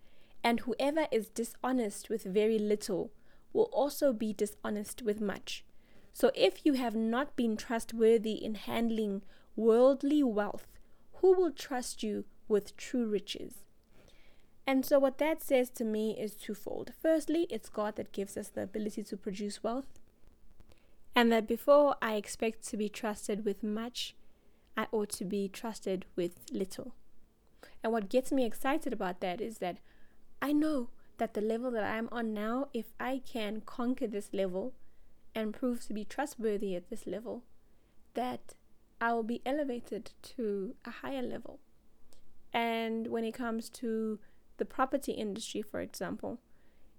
and 0.44 0.60
whoever 0.60 1.06
is 1.10 1.28
dishonest 1.28 2.08
with 2.08 2.22
very 2.22 2.58
little 2.58 3.10
will 3.52 3.68
also 3.72 4.12
be 4.12 4.32
dishonest 4.32 5.02
with 5.02 5.20
much. 5.20 5.64
So 6.12 6.30
if 6.34 6.64
you 6.64 6.74
have 6.74 6.94
not 6.94 7.34
been 7.34 7.56
trustworthy 7.56 8.34
in 8.34 8.54
handling 8.54 9.22
worldly 9.56 10.22
wealth, 10.22 10.68
who 11.14 11.34
will 11.34 11.50
trust 11.50 12.02
you 12.02 12.24
with 12.46 12.76
true 12.76 13.06
riches? 13.06 13.64
And 14.66 14.84
so, 14.84 14.98
what 14.98 15.18
that 15.18 15.42
says 15.42 15.70
to 15.70 15.84
me 15.84 16.16
is 16.20 16.34
twofold. 16.34 16.92
Firstly, 17.00 17.46
it's 17.48 17.70
God 17.70 17.96
that 17.96 18.12
gives 18.12 18.36
us 18.36 18.48
the 18.48 18.62
ability 18.62 19.02
to 19.04 19.16
produce 19.16 19.64
wealth. 19.64 19.98
And 21.18 21.32
that 21.32 21.48
before 21.48 21.96
I 22.00 22.14
expect 22.14 22.64
to 22.68 22.76
be 22.76 22.88
trusted 22.88 23.44
with 23.44 23.64
much, 23.64 24.14
I 24.76 24.86
ought 24.92 25.08
to 25.14 25.24
be 25.24 25.48
trusted 25.48 26.04
with 26.14 26.36
little. 26.52 26.94
And 27.82 27.92
what 27.92 28.08
gets 28.08 28.30
me 28.30 28.44
excited 28.44 28.92
about 28.92 29.20
that 29.20 29.40
is 29.40 29.58
that 29.58 29.78
I 30.40 30.52
know 30.52 30.90
that 31.16 31.34
the 31.34 31.40
level 31.40 31.72
that 31.72 31.82
I'm 31.82 32.08
on 32.12 32.32
now, 32.32 32.68
if 32.72 32.92
I 33.00 33.20
can 33.28 33.62
conquer 33.62 34.06
this 34.06 34.32
level 34.32 34.74
and 35.34 35.52
prove 35.52 35.84
to 35.88 35.92
be 35.92 36.04
trustworthy 36.04 36.76
at 36.76 36.88
this 36.88 37.04
level, 37.04 37.42
that 38.14 38.54
I 39.00 39.12
will 39.12 39.24
be 39.24 39.42
elevated 39.44 40.12
to 40.36 40.76
a 40.84 40.90
higher 41.02 41.22
level. 41.22 41.58
And 42.52 43.08
when 43.08 43.24
it 43.24 43.34
comes 43.34 43.68
to 43.70 44.20
the 44.58 44.64
property 44.64 45.14
industry, 45.14 45.62
for 45.62 45.80
example, 45.80 46.38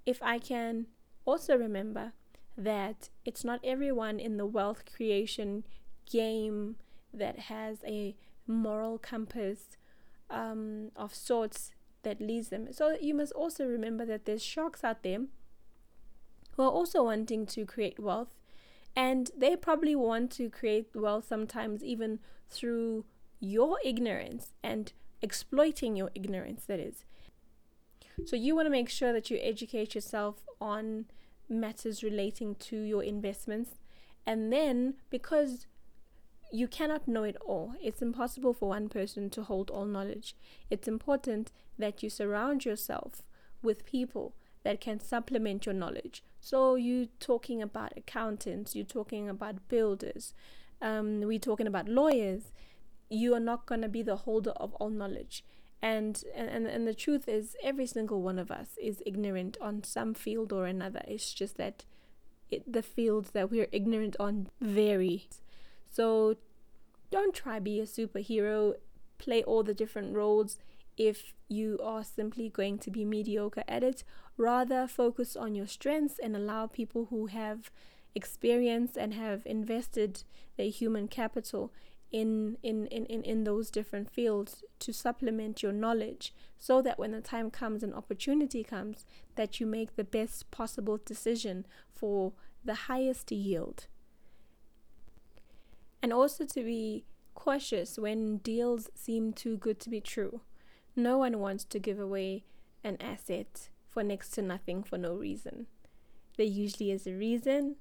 if 0.05 0.21
I 0.21 0.39
can 0.39 0.88
also 1.23 1.57
remember 1.57 2.11
that 2.60 3.10
it's 3.25 3.44
not 3.44 3.60
everyone 3.63 4.20
in 4.20 4.38
the 4.38 4.46
wealth 4.46 4.84
creation 4.96 5.63
game 6.12 6.75
that 7.13 7.39
has 7.39 7.78
a 7.88 8.16
moral 8.46 8.98
compass 8.98 9.78
um, 10.30 10.92
of 10.96 11.16
sorts 11.16 11.72
that 12.04 12.20
leads 12.20 12.50
them. 12.50 12.68
So 12.72 12.98
you 13.00 13.13
must 13.13 13.32
also 13.32 13.66
remember 13.66 14.06
that 14.06 14.25
there's 14.25 14.44
sharks 14.44 14.84
out 14.84 15.04
there 15.04 15.20
who 16.51 16.63
are 16.63 16.72
also 16.72 17.04
wanting 17.04 17.46
to 17.48 17.66
create 17.66 18.00
wealth 18.00 18.36
and 18.96 19.32
they 19.38 19.56
probably 19.56 19.96
want 19.96 20.32
to 20.32 20.50
create 20.50 20.89
wealth 20.94 21.25
sometimes 21.28 21.84
even 21.84 22.20
through 22.50 23.06
your 23.39 23.78
ignorance 23.86 24.51
and 24.62 24.92
exploiting 25.22 25.96
your 25.96 26.10
ignorance, 26.13 26.66
that 26.66 26.80
is. 26.80 27.06
So 28.25 28.36
you 28.36 28.56
want 28.56 28.66
to 28.66 28.72
make 28.72 28.89
sure 28.89 29.13
that 29.13 29.30
you 29.30 29.39
educate 29.42 29.96
yourself 29.96 30.44
on 30.60 31.06
matters 31.50 32.03
relating 32.03 32.56
to 32.56 32.77
your 32.77 33.03
investments. 33.03 33.72
And 34.25 34.51
then, 34.53 34.96
because 35.10 35.68
you 36.51 36.68
cannot 36.68 37.08
know 37.08 37.24
it 37.24 37.38
all, 37.46 37.74
it's 37.82 38.01
impossible 38.01 38.53
for 38.53 38.70
one 38.70 38.89
person 38.89 39.29
to 39.32 39.44
hold 39.44 39.70
all 39.70 39.86
knowledge. 39.86 40.36
It's 40.70 40.88
important 40.88 41.51
that 41.77 42.03
you 42.03 42.10
surround 42.10 42.65
yourself 42.65 43.24
with 43.62 43.86
people 43.86 44.36
that 44.63 44.82
can 44.82 45.00
supplement 45.00 45.65
your 45.65 45.75
knowledge. 45.75 46.24
So 46.39 46.75
you're 46.75 47.08
talking 47.20 47.62
about 47.62 47.94
accountants, 47.98 48.75
you're 48.75 48.86
talking 48.86 49.29
about 49.29 49.68
builders, 49.68 50.34
um, 50.82 51.22
we're 51.22 51.39
talking 51.39 51.68
about 51.68 51.89
lawyers. 51.89 52.53
You 53.10 53.34
are 53.34 53.39
not 53.39 53.65
going 53.65 53.82
to 53.82 53.89
be 53.89 54.03
the 54.03 54.18
holder 54.18 54.51
of 54.51 54.74
all 54.75 54.89
knowledge. 54.89 55.44
And, 55.81 56.21
and 56.36 56.67
and 56.67 56.86
the 56.86 56.93
truth 56.93 57.29
is 57.29 57.55
every 57.63 57.86
single 57.86 58.21
one 58.21 58.38
of 58.38 58.51
us 58.51 58.71
is 58.81 59.01
ignorant 59.05 59.57
on 59.62 59.83
some 59.83 60.13
field 60.13 60.51
or 60.51 60.65
another. 60.65 61.01
It's 61.07 61.33
just 61.33 61.55
that 61.55 61.86
it, 62.51 62.69
the 62.71 62.83
fields 62.83 63.31
that 63.31 63.50
we're 63.50 63.69
ignorant 63.71 64.17
on 64.19 64.50
vary 64.59 65.29
so 65.89 66.36
don't 67.12 67.33
try 67.33 67.59
be 67.59 67.79
a 67.79 67.83
superhero. 67.83 68.75
Play 69.17 69.43
all 69.43 69.63
the 69.63 69.74
different 69.74 70.15
roles. 70.15 70.59
If 70.98 71.33
you 71.48 71.79
are 71.83 72.03
simply 72.03 72.50
going 72.50 72.77
to 72.79 72.91
be 72.91 73.03
mediocre 73.03 73.63
at 73.67 73.83
it. 73.83 74.03
Rather, 74.38 74.88
focus 74.88 75.36
on 75.36 75.55
your 75.55 75.67
strengths 75.67 76.19
and 76.19 76.36
allow 76.36 76.67
people 76.67 77.07
who 77.09 77.27
have 77.27 77.71
experience 78.15 78.95
and 78.95 79.13
have 79.13 79.41
invested 79.45 80.24
their 80.57 80.69
human 80.69 81.07
capital 81.07 81.71
in, 82.12 82.58
in, 82.63 82.88
in, 82.88 83.06
in, 83.06 83.24
in 83.24 83.44
those 83.44 83.70
different 83.70 84.10
fields 84.10 84.63
to 84.80 84.92
supplement 84.92 85.62
your 85.62 85.72
knowledge 85.72 86.34
so 86.58 86.82
that 86.82 86.98
when 86.98 87.12
the 87.12 87.22
time 87.22 87.51
comes 87.51 87.84
and 87.84 87.94
opportunity 87.94 88.63
comes 88.63 89.06
that 89.36 89.60
you 89.60 89.66
make 89.66 89.96
the 89.96 90.04
best 90.04 90.50
possible 90.51 91.00
decision 91.06 91.66
for 91.94 92.34
the 92.66 92.74
highest 92.74 93.32
yield 93.32 93.88
and 96.01 96.12
also 96.12 96.46
to 96.46 96.63
be 96.63 97.06
cautious 97.36 97.98
when 97.98 98.38
deals 98.38 98.89
seem 98.96 99.32
too 99.32 99.56
good 99.56 99.80
to 99.80 99.89
be 99.89 100.01
true 100.01 100.42
no 100.96 101.18
one 101.18 101.39
wants 101.39 101.63
to 101.63 101.80
give 101.80 102.00
away 102.00 102.44
an 102.84 102.98
asset 103.01 103.70
for 103.88 104.04
next 104.04 104.30
to 104.32 104.42
nothing 104.42 104.84
for 104.84 104.98
no 104.98 105.13
reason. 105.13 105.68
There 106.38 106.46
usually 106.46 106.92
is 106.92 107.08
a 107.08 107.13
reason, 107.13 107.75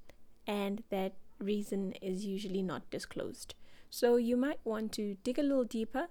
and 0.46 0.82
that 0.90 1.14
reason 1.38 1.92
is 2.00 2.24
usually 2.24 2.62
not 2.62 2.90
disclosed. 2.90 3.54
So 3.90 4.16
you 4.16 4.36
might 4.36 4.60
want 4.64 4.92
to 4.92 5.16
dig 5.24 5.38
a 5.38 5.42
little 5.42 5.64
deeper 5.64 6.08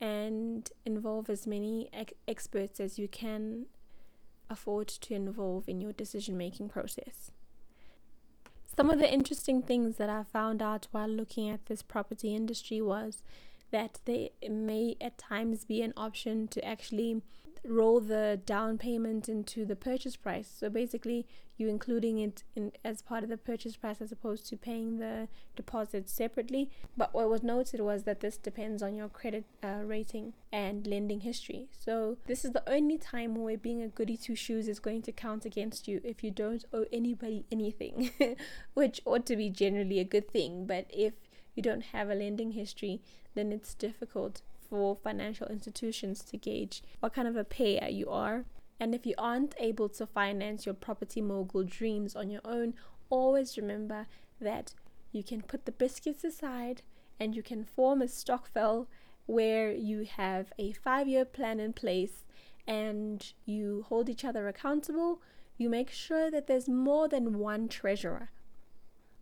and 0.00 0.70
involve 0.84 1.30
as 1.30 1.46
many 1.46 1.88
ex- 1.92 2.12
experts 2.28 2.80
as 2.80 2.98
you 2.98 3.08
can 3.08 3.66
afford 4.50 4.88
to 4.88 5.14
involve 5.14 5.68
in 5.68 5.80
your 5.80 5.92
decision 5.92 6.36
making 6.36 6.68
process. 6.68 7.30
Some 8.76 8.90
of 8.90 8.98
the 8.98 9.12
interesting 9.12 9.62
things 9.62 9.96
that 9.96 10.10
I 10.10 10.24
found 10.24 10.60
out 10.60 10.88
while 10.90 11.08
looking 11.08 11.48
at 11.48 11.66
this 11.66 11.82
property 11.82 12.34
industry 12.34 12.80
was 12.80 13.22
that 13.70 14.00
there 14.04 14.28
may 14.48 14.96
at 15.00 15.16
times 15.16 15.64
be 15.64 15.80
an 15.82 15.94
option 15.96 16.48
to 16.48 16.64
actually 16.64 17.22
roll 17.66 18.00
the 18.00 18.40
down 18.44 18.78
payment 18.78 19.28
into 19.28 19.64
the 19.64 19.76
purchase 19.76 20.16
price. 20.16 20.52
So 20.54 20.68
basically, 20.68 21.26
you 21.56 21.68
including 21.68 22.18
it 22.18 22.42
in 22.56 22.72
as 22.84 23.00
part 23.00 23.22
of 23.22 23.28
the 23.28 23.36
purchase 23.36 23.76
price 23.76 24.00
as 24.00 24.10
opposed 24.10 24.46
to 24.48 24.56
paying 24.56 24.98
the 24.98 25.28
deposit 25.54 26.08
separately. 26.08 26.70
But 26.96 27.14
what 27.14 27.28
was 27.28 27.42
noted 27.42 27.80
was 27.80 28.02
that 28.04 28.20
this 28.20 28.36
depends 28.36 28.82
on 28.82 28.96
your 28.96 29.08
credit 29.08 29.44
uh, 29.62 29.82
rating 29.84 30.32
and 30.52 30.86
lending 30.86 31.20
history. 31.20 31.68
So 31.78 32.18
this 32.26 32.44
is 32.44 32.52
the 32.52 32.68
only 32.68 32.98
time 32.98 33.36
where 33.36 33.56
being 33.56 33.82
a 33.82 33.88
goody 33.88 34.16
two 34.16 34.34
shoes 34.34 34.68
is 34.68 34.80
going 34.80 35.02
to 35.02 35.12
count 35.12 35.44
against 35.44 35.86
you 35.86 36.00
if 36.02 36.24
you 36.24 36.30
don't 36.30 36.64
owe 36.72 36.86
anybody 36.92 37.44
anything, 37.52 38.10
which 38.74 39.00
ought 39.04 39.26
to 39.26 39.36
be 39.36 39.48
generally 39.48 40.00
a 40.00 40.04
good 40.04 40.28
thing. 40.30 40.66
But 40.66 40.86
if 40.90 41.14
you 41.54 41.62
don't 41.62 41.82
have 41.92 42.10
a 42.10 42.14
lending 42.14 42.52
history, 42.52 43.00
then 43.34 43.52
it's 43.52 43.74
difficult 43.74 44.42
for 44.68 44.96
financial 44.96 45.46
institutions 45.48 46.22
to 46.24 46.36
gauge 46.36 46.82
what 47.00 47.14
kind 47.14 47.28
of 47.28 47.36
a 47.36 47.44
payer 47.44 47.88
you 47.88 48.08
are. 48.10 48.44
And 48.80 48.94
if 48.94 49.06
you 49.06 49.14
aren't 49.16 49.54
able 49.58 49.88
to 49.90 50.06
finance 50.06 50.66
your 50.66 50.74
property 50.74 51.20
mogul 51.20 51.64
dreams 51.64 52.16
on 52.16 52.30
your 52.30 52.40
own, 52.44 52.74
always 53.08 53.56
remember 53.56 54.06
that 54.40 54.74
you 55.12 55.22
can 55.22 55.42
put 55.42 55.64
the 55.64 55.72
biscuits 55.72 56.24
aside 56.24 56.82
and 57.20 57.36
you 57.36 57.42
can 57.42 57.64
form 57.64 58.02
a 58.02 58.08
stokvel 58.08 58.88
where 59.26 59.72
you 59.72 60.04
have 60.04 60.52
a 60.58 60.72
five 60.72 61.08
year 61.08 61.24
plan 61.24 61.60
in 61.60 61.72
place 61.72 62.24
and 62.66 63.32
you 63.44 63.84
hold 63.88 64.08
each 64.08 64.24
other 64.24 64.48
accountable. 64.48 65.20
You 65.56 65.68
make 65.68 65.90
sure 65.90 66.30
that 66.30 66.46
there's 66.46 66.68
more 66.68 67.08
than 67.08 67.38
one 67.38 67.68
treasurer 67.68 68.30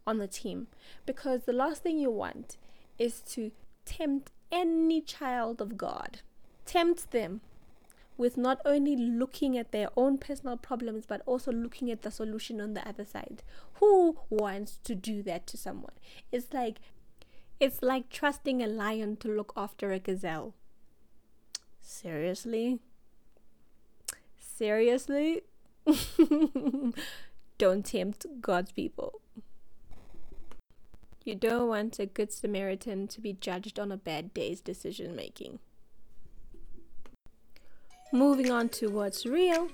on 0.06 0.18
the 0.18 0.26
team 0.26 0.68
because 1.06 1.44
the 1.44 1.52
last 1.52 1.82
thing 1.82 1.98
you 1.98 2.10
want 2.10 2.56
is 2.98 3.20
to 3.20 3.52
tempt 3.84 4.32
any 4.52 5.00
child 5.00 5.60
of 5.60 5.76
God. 5.76 6.20
Tempt 6.66 7.10
them 7.10 7.40
with 8.18 8.36
not 8.36 8.60
only 8.64 8.94
looking 8.94 9.56
at 9.56 9.72
their 9.72 9.88
own 9.96 10.18
personal 10.18 10.56
problems 10.56 11.06
but 11.06 11.22
also 11.26 11.50
looking 11.50 11.90
at 11.90 12.02
the 12.02 12.10
solution 12.10 12.60
on 12.60 12.74
the 12.74 12.86
other 12.86 13.04
side. 13.04 13.42
Who 13.80 14.18
wants 14.30 14.78
to 14.84 14.94
do 14.94 15.22
that 15.22 15.46
to 15.48 15.56
someone? 15.56 15.94
It's 16.30 16.52
like 16.52 16.78
it's 17.58 17.80
like 17.82 18.10
trusting 18.10 18.62
a 18.62 18.66
lion 18.66 19.16
to 19.18 19.28
look 19.28 19.52
after 19.56 19.92
a 19.92 19.98
gazelle. 19.98 20.54
Seriously? 21.80 22.80
Seriously? 24.36 25.42
Don't 27.58 27.84
tempt 27.84 28.26
God's 28.40 28.72
people. 28.72 29.21
You 31.24 31.36
don't 31.36 31.68
want 31.68 32.00
a 32.00 32.06
good 32.06 32.32
Samaritan 32.32 33.06
to 33.08 33.20
be 33.20 33.32
judged 33.32 33.78
on 33.78 33.92
a 33.92 33.96
bad 33.96 34.34
day's 34.34 34.60
decision 34.60 35.14
making. 35.14 35.60
Moving 38.12 38.50
on 38.50 38.68
to 38.70 38.88
What's 38.88 39.24
Real. 39.24 39.68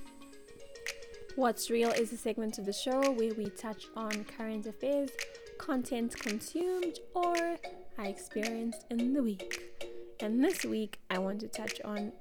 What's 1.37 1.71
Real 1.71 1.91
is 1.91 2.13
a 2.13 2.19
segment 2.19 2.59
of 2.59 2.67
the 2.67 2.73
show 2.73 3.13
where 3.13 3.33
we 3.33 3.47
touch 3.51 3.87
on 3.97 4.27
current 4.37 4.67
affairs, 4.67 5.11
content 5.57 6.19
consumed, 6.19 6.99
or 7.15 7.57
I 7.97 8.09
experienced 8.09 8.85
in 8.91 9.15
the 9.15 9.23
week. 9.23 9.63
And 10.21 10.45
this 10.45 10.65
week 10.65 10.99
I 11.09 11.19
want 11.19 11.41
to 11.41 11.49
touch 11.49 11.81
on 11.83 12.13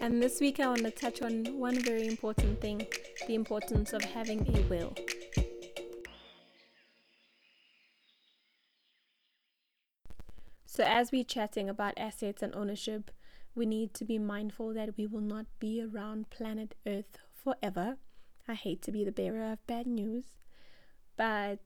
and 0.00 0.22
this 0.22 0.40
week 0.40 0.60
I 0.60 0.68
want 0.68 0.84
to 0.84 0.90
touch 0.90 1.20
on 1.20 1.44
one 1.58 1.78
very 1.82 2.06
important 2.06 2.60
thing, 2.60 2.86
the 3.26 3.34
importance 3.34 3.92
of 3.92 4.02
having 4.02 4.40
a 4.56 4.62
will. 4.70 4.94
So 10.72 10.84
as 10.84 11.10
we're 11.10 11.24
chatting 11.24 11.68
about 11.68 11.94
assets 11.96 12.44
and 12.44 12.54
ownership, 12.54 13.10
we 13.56 13.66
need 13.66 13.92
to 13.94 14.04
be 14.04 14.20
mindful 14.20 14.72
that 14.74 14.96
we 14.96 15.04
will 15.04 15.20
not 15.20 15.46
be 15.58 15.82
around 15.82 16.30
planet 16.30 16.76
Earth 16.86 17.18
forever. 17.34 17.96
I 18.46 18.54
hate 18.54 18.80
to 18.82 18.92
be 18.92 19.02
the 19.02 19.10
bearer 19.10 19.50
of 19.50 19.66
bad 19.66 19.88
news, 19.88 20.26
but 21.16 21.58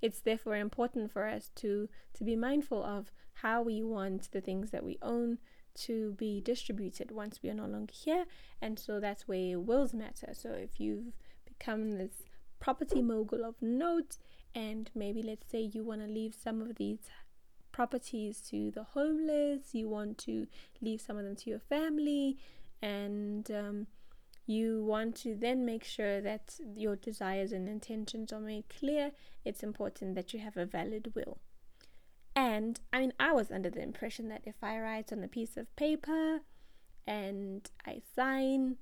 it's 0.00 0.20
therefore 0.20 0.54
important 0.54 1.10
for 1.10 1.26
us 1.26 1.50
to 1.56 1.88
to 2.14 2.22
be 2.22 2.36
mindful 2.36 2.84
of 2.84 3.10
how 3.34 3.60
we 3.60 3.82
want 3.82 4.30
the 4.30 4.40
things 4.40 4.70
that 4.70 4.84
we 4.84 4.98
own 5.02 5.38
to 5.74 6.12
be 6.12 6.40
distributed 6.40 7.10
once 7.10 7.40
we 7.42 7.50
are 7.50 7.54
no 7.54 7.66
longer 7.66 7.92
here 7.92 8.24
and 8.60 8.78
so 8.78 9.00
that's 9.00 9.26
where 9.26 9.58
wills 9.58 9.94
matter 9.94 10.28
so 10.32 10.50
if 10.50 10.78
you've 10.78 11.14
become 11.44 11.92
this 11.92 12.22
property 12.60 13.00
mogul 13.00 13.44
of 13.44 13.54
note 13.62 14.18
and 14.54 14.90
maybe 14.94 15.22
let's 15.22 15.50
say 15.50 15.60
you 15.60 15.82
want 15.82 16.02
to 16.02 16.06
leave 16.06 16.34
some 16.34 16.60
of 16.60 16.76
these 16.76 17.08
properties 17.72 18.40
to 18.50 18.70
the 18.70 18.84
homeless, 18.84 19.74
you 19.74 19.88
want 19.88 20.18
to 20.18 20.46
leave 20.80 21.00
some 21.00 21.16
of 21.16 21.24
them 21.24 21.36
to 21.36 21.50
your 21.50 21.58
family, 21.58 22.38
and 22.80 23.50
um, 23.50 23.86
you 24.46 24.84
want 24.84 25.16
to 25.16 25.34
then 25.34 25.64
make 25.64 25.84
sure 25.84 26.20
that 26.20 26.54
your 26.74 26.96
desires 26.96 27.52
and 27.52 27.68
intentions 27.68 28.32
are 28.32 28.40
made 28.40 28.64
clear, 28.68 29.12
it's 29.44 29.62
important 29.62 30.14
that 30.14 30.32
you 30.32 30.40
have 30.40 30.56
a 30.56 30.66
valid 30.66 31.12
will. 31.14 31.38
And 32.34 32.80
I 32.92 33.00
mean, 33.00 33.12
I 33.20 33.32
was 33.32 33.50
under 33.50 33.70
the 33.70 33.82
impression 33.82 34.28
that 34.28 34.42
if 34.44 34.56
I 34.62 34.78
write 34.78 35.12
on 35.12 35.22
a 35.22 35.28
piece 35.28 35.56
of 35.56 35.74
paper 35.76 36.40
and 37.06 37.70
I 37.86 38.00
sign, 38.16 38.76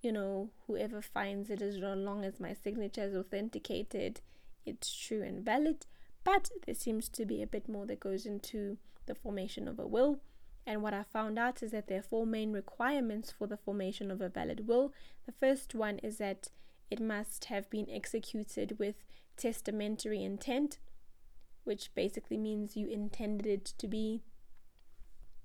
you 0.00 0.10
know, 0.10 0.50
whoever 0.66 1.02
finds 1.02 1.50
it 1.50 1.62
as 1.62 1.76
long 1.76 2.24
as 2.24 2.40
my 2.40 2.54
signature 2.54 3.04
is 3.04 3.14
authenticated, 3.14 4.20
it's 4.64 4.94
true 4.94 5.22
and 5.22 5.44
valid. 5.44 5.86
But 6.24 6.50
there 6.66 6.74
seems 6.74 7.08
to 7.10 7.24
be 7.24 7.42
a 7.42 7.46
bit 7.46 7.68
more 7.68 7.86
that 7.86 8.00
goes 8.00 8.26
into 8.26 8.78
the 9.06 9.14
formation 9.14 9.66
of 9.66 9.78
a 9.78 9.86
will. 9.86 10.20
And 10.64 10.82
what 10.82 10.94
I 10.94 11.02
found 11.02 11.38
out 11.38 11.62
is 11.62 11.72
that 11.72 11.88
there 11.88 11.98
are 11.98 12.02
four 12.02 12.24
main 12.24 12.52
requirements 12.52 13.32
for 13.32 13.46
the 13.46 13.56
formation 13.56 14.10
of 14.10 14.20
a 14.20 14.28
valid 14.28 14.68
will. 14.68 14.92
The 15.26 15.32
first 15.32 15.74
one 15.74 15.98
is 15.98 16.18
that 16.18 16.50
it 16.90 17.00
must 17.00 17.46
have 17.46 17.68
been 17.68 17.88
executed 17.90 18.78
with 18.78 18.96
testamentary 19.36 20.22
intent, 20.22 20.78
which 21.64 21.92
basically 21.94 22.36
means 22.36 22.76
you 22.76 22.86
intended 22.86 23.46
it 23.46 23.64
to 23.78 23.88
be 23.88 24.22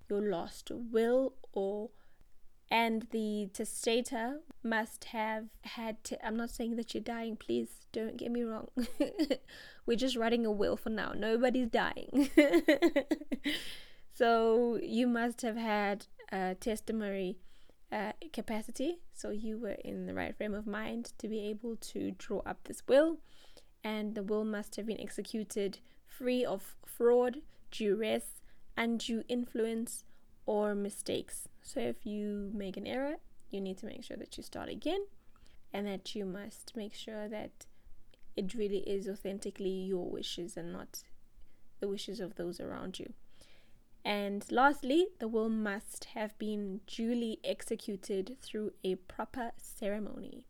your 0.09 0.21
last 0.21 0.71
will 0.71 1.33
or 1.51 1.89
and 2.69 3.07
the 3.11 3.49
testator 3.53 4.41
must 4.63 5.05
have 5.05 5.45
had 5.61 6.03
to, 6.03 6.25
i'm 6.25 6.35
not 6.35 6.49
saying 6.49 6.75
that 6.75 6.93
you're 6.93 7.01
dying 7.01 7.35
please 7.35 7.69
don't 7.93 8.17
get 8.17 8.29
me 8.29 8.43
wrong. 8.43 8.67
We're 9.87 9.97
just 9.97 10.17
writing 10.17 10.45
a 10.45 10.51
will 10.51 10.77
for 10.77 10.89
now. 10.89 11.13
Nobody's 11.15 11.69
dying. 11.69 12.29
So 14.17 14.79
you 14.81 15.05
must 15.05 15.43
have 15.43 15.57
had 15.57 16.07
a 16.31 16.55
testimony 16.55 17.37
uh, 17.91 18.13
capacity. 18.33 18.97
So 19.13 19.29
you 19.29 19.59
were 19.59 19.77
in 19.85 20.07
the 20.07 20.15
right 20.15 20.35
frame 20.35 20.55
of 20.55 20.65
mind 20.65 21.13
to 21.19 21.27
be 21.27 21.41
able 21.41 21.75
to 21.75 22.09
draw 22.17 22.39
up 22.39 22.63
this 22.63 22.81
will. 22.87 23.19
And 23.83 24.15
the 24.15 24.23
will 24.23 24.43
must 24.43 24.75
have 24.77 24.87
been 24.87 24.99
executed 24.99 25.77
free 26.07 26.43
of 26.43 26.75
fraud 26.83 27.37
duress 27.69 28.41
undue 28.75 29.23
influence 29.29 30.03
or 30.47 30.73
mistakes 30.73 31.47
so 31.67 31.81
if 31.81 32.05
you 32.05 32.49
make 32.53 32.77
an 32.77 32.87
error, 32.87 33.15
you 33.51 33.59
need 33.59 33.77
to 33.79 33.85
make 33.85 34.01
sure 34.01 34.15
that 34.15 34.37
you 34.37 34.41
start 34.41 34.69
again 34.69 35.05
and 35.73 35.85
that 35.85 36.15
you 36.15 36.23
must 36.23 36.77
make 36.77 36.93
sure 36.93 37.27
that 37.27 37.65
it 38.37 38.53
really 38.53 38.89
is 38.89 39.09
authentically 39.09 39.69
your 39.69 40.09
wishes 40.09 40.55
and 40.55 40.71
not 40.71 41.03
the 41.81 41.89
wishes 41.89 42.21
of 42.21 42.35
those 42.35 42.61
around 42.61 42.99
you. 42.99 43.11
And 44.05 44.45
lastly, 44.49 45.07
the 45.19 45.27
will 45.27 45.49
must 45.49 46.05
have 46.15 46.39
been 46.39 46.79
duly 46.87 47.41
executed 47.43 48.37
through 48.41 48.71
a 48.81 48.95
proper 48.95 49.51
ceremony. 49.57 50.45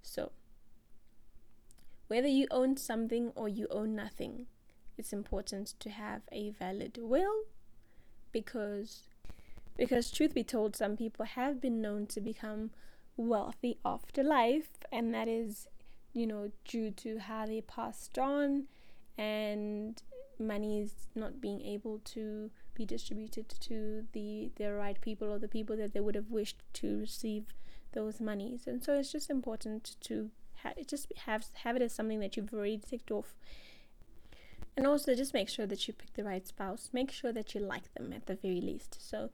So, 0.00 0.32
whether 2.06 2.26
you 2.26 2.46
own 2.50 2.78
something 2.78 3.32
or 3.34 3.50
you 3.50 3.66
own 3.70 3.94
nothing, 3.94 4.46
it's 4.96 5.12
important 5.12 5.74
to 5.80 5.90
have 5.90 6.22
a 6.32 6.48
valid 6.52 6.98
will 7.02 7.42
because 8.32 9.08
because, 9.78 10.10
truth 10.10 10.34
be 10.34 10.44
told, 10.44 10.76
some 10.76 10.96
people 10.96 11.24
have 11.24 11.60
been 11.60 11.80
known 11.80 12.06
to 12.08 12.20
become 12.20 12.70
wealthy 13.16 13.78
after 13.84 14.22
life, 14.22 14.70
and 14.92 15.14
that 15.14 15.28
is, 15.28 15.66
you 16.12 16.26
know, 16.26 16.50
due 16.64 16.90
to 16.90 17.18
how 17.18 17.46
they 17.46 17.62
passed 17.62 18.18
on 18.18 18.64
and 19.16 20.02
money 20.38 20.80
is 20.80 21.08
not 21.14 21.40
being 21.40 21.60
able 21.62 21.98
to 22.04 22.50
be 22.74 22.86
distributed 22.86 23.48
to 23.48 24.04
the 24.12 24.52
the 24.56 24.72
right 24.72 25.00
people 25.00 25.28
or 25.32 25.38
the 25.38 25.48
people 25.48 25.76
that 25.76 25.92
they 25.92 26.00
would 26.00 26.14
have 26.14 26.30
wished 26.30 26.62
to 26.72 27.00
receive 27.00 27.46
those 27.92 28.20
monies. 28.20 28.66
And 28.66 28.82
so 28.82 28.94
it's 28.94 29.10
just 29.10 29.30
important 29.30 29.96
to 30.02 30.30
ha- 30.62 30.74
just 30.86 31.12
have 31.26 31.44
have 31.64 31.76
it 31.76 31.82
as 31.82 31.92
something 31.92 32.20
that 32.20 32.36
you've 32.36 32.54
already 32.54 32.78
ticked 32.78 33.10
off. 33.10 33.34
And 34.76 34.86
also 34.86 35.16
just 35.16 35.34
make 35.34 35.48
sure 35.48 35.66
that 35.66 35.88
you 35.88 35.94
pick 35.94 36.14
the 36.14 36.22
right 36.22 36.46
spouse. 36.46 36.90
Make 36.92 37.10
sure 37.10 37.32
that 37.32 37.52
you 37.52 37.60
like 37.60 37.92
them 37.94 38.12
at 38.12 38.26
the 38.26 38.36
very 38.36 38.60
least. 38.60 38.96
So 39.00 39.30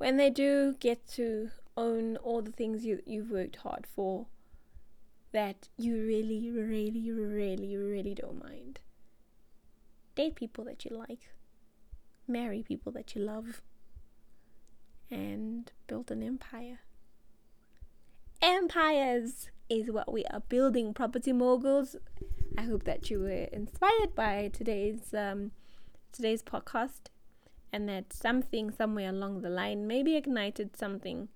when 0.00 0.16
they 0.16 0.30
do 0.30 0.74
get 0.80 1.06
to 1.06 1.50
own 1.76 2.16
all 2.16 2.40
the 2.40 2.50
things 2.50 2.86
you, 2.86 3.02
you've 3.04 3.30
worked 3.30 3.56
hard 3.56 3.86
for 3.86 4.28
that 5.30 5.68
you 5.76 5.94
really, 5.94 6.50
really, 6.50 7.10
really, 7.10 7.76
really 7.76 8.14
don't 8.14 8.42
mind. 8.42 8.80
Date 10.14 10.36
people 10.36 10.64
that 10.64 10.86
you 10.86 10.96
like, 10.96 11.28
marry 12.26 12.62
people 12.62 12.90
that 12.92 13.14
you 13.14 13.20
love, 13.20 13.60
and 15.10 15.70
build 15.86 16.10
an 16.10 16.22
empire. 16.22 16.78
Empires 18.40 19.50
is 19.68 19.90
what 19.90 20.10
we 20.10 20.24
are 20.32 20.40
building, 20.40 20.94
property 20.94 21.34
moguls. 21.34 21.94
I 22.56 22.62
hope 22.62 22.84
that 22.84 23.10
you 23.10 23.20
were 23.20 23.48
inspired 23.52 24.14
by 24.14 24.50
today's 24.50 25.12
um, 25.12 25.50
today's 26.10 26.42
podcast 26.42 27.10
and 27.72 27.88
that 27.88 28.12
something 28.12 28.70
somewhere 28.70 29.10
along 29.10 29.40
the 29.40 29.50
line 29.50 29.86
maybe 29.86 30.16
ignited 30.16 30.76
something 30.76 31.28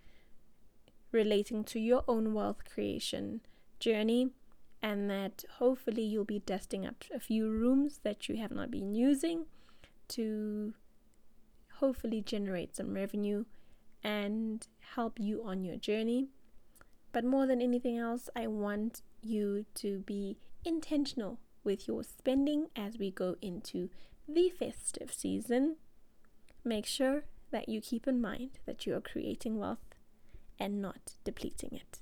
relating 1.12 1.62
to 1.62 1.78
your 1.78 2.04
own 2.08 2.34
wealth 2.34 2.64
creation 2.72 3.40
journey 3.78 4.30
and 4.82 5.08
that 5.08 5.44
hopefully 5.58 6.02
you'll 6.02 6.24
be 6.24 6.40
dusting 6.40 6.86
up 6.86 7.04
a 7.14 7.18
few 7.18 7.48
rooms 7.48 8.00
that 8.02 8.28
you 8.28 8.36
have 8.36 8.50
not 8.50 8.70
been 8.70 8.94
using 8.94 9.46
to 10.08 10.74
hopefully 11.76 12.20
generate 12.20 12.76
some 12.76 12.92
revenue 12.92 13.44
and 14.02 14.66
help 14.94 15.18
you 15.18 15.42
on 15.44 15.64
your 15.64 15.76
journey. 15.76 16.28
But 17.12 17.24
more 17.24 17.46
than 17.46 17.62
anything 17.62 17.96
else, 17.96 18.28
I 18.36 18.46
want 18.46 19.02
you 19.22 19.64
to 19.76 20.00
be 20.00 20.36
intentional 20.64 21.38
with 21.62 21.88
your 21.88 22.02
spending 22.04 22.66
as 22.76 22.98
we 22.98 23.10
go 23.10 23.36
into 23.40 23.88
the 24.28 24.50
festive 24.50 25.12
season. 25.12 25.76
Make 26.64 26.86
sure 26.86 27.24
that 27.50 27.68
you 27.68 27.80
keep 27.80 28.08
in 28.08 28.20
mind 28.20 28.58
that 28.64 28.86
you 28.86 28.94
are 28.96 29.00
creating 29.00 29.58
wealth 29.58 29.94
and 30.58 30.80
not 30.80 31.12
depleting 31.22 31.70
it. 31.72 31.98